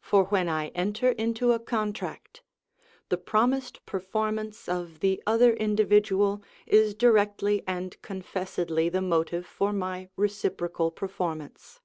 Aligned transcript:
For 0.00 0.24
when 0.24 0.48
I 0.48 0.68
enter 0.68 1.10
into 1.10 1.52
a 1.52 1.58
contract, 1.58 2.42
the 3.10 3.18
promised 3.18 3.84
performance 3.84 4.66
of 4.66 5.00
the 5.00 5.22
other 5.26 5.52
individual 5.52 6.42
is 6.66 6.94
directly 6.94 7.62
and 7.66 8.00
confessedly 8.00 8.88
the 8.88 9.02
motive 9.02 9.44
for 9.44 9.74
my 9.74 10.08
reciprocal 10.16 10.90
performance. 10.90 11.80